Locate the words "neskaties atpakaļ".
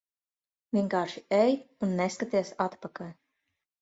2.01-3.13